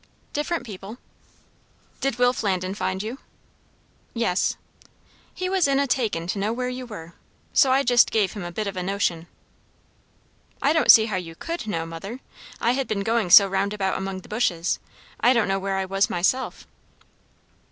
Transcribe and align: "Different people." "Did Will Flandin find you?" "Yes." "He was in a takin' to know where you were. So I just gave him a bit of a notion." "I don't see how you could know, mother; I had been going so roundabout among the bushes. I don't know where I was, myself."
"Different 0.33 0.63
people." 0.65 0.97
"Did 1.99 2.17
Will 2.17 2.33
Flandin 2.33 2.73
find 2.73 3.03
you?" 3.03 3.19
"Yes." 4.15 4.57
"He 5.31 5.47
was 5.47 5.67
in 5.67 5.79
a 5.79 5.85
takin' 5.85 6.25
to 6.25 6.39
know 6.39 6.51
where 6.51 6.69
you 6.69 6.87
were. 6.87 7.13
So 7.53 7.71
I 7.71 7.83
just 7.83 8.09
gave 8.09 8.33
him 8.33 8.43
a 8.43 8.51
bit 8.51 8.65
of 8.65 8.75
a 8.75 8.81
notion." 8.81 9.27
"I 10.59 10.73
don't 10.73 10.89
see 10.89 11.05
how 11.05 11.17
you 11.17 11.35
could 11.35 11.67
know, 11.67 11.85
mother; 11.85 12.19
I 12.59 12.71
had 12.71 12.87
been 12.87 13.01
going 13.01 13.29
so 13.29 13.47
roundabout 13.47 13.95
among 13.95 14.21
the 14.21 14.27
bushes. 14.27 14.79
I 15.19 15.33
don't 15.33 15.47
know 15.47 15.59
where 15.59 15.77
I 15.77 15.85
was, 15.85 16.09
myself." 16.09 16.65